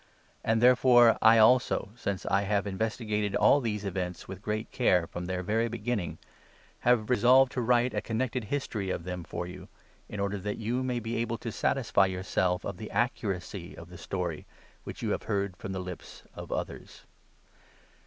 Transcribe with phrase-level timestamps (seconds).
[0.43, 5.05] A nd, therefore, I also, since I have investigated all these events with great care
[5.05, 6.17] from their very beginning,
[6.79, 9.67] have resolved to write a connected history of them for you,
[10.09, 13.97] in order that vou may be able to satisfy yourself of the accuracy of the
[13.99, 14.47] story
[14.85, 17.05] which you have heard from the lips of others.